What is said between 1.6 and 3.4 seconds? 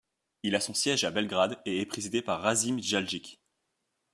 et est présidé par Rasim Ljajić.